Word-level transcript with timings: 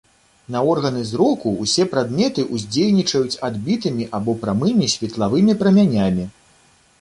На 0.53 0.61
органы 0.69 1.01
зроку 1.09 1.51
ўсе 1.63 1.85
прадметы 1.91 2.45
уздзейнічаюць 2.55 3.37
адбітымі 3.49 4.09
або 4.21 4.37
прамымі 4.47 4.91
светлавымі 4.97 5.53
прамянямі. 5.61 6.27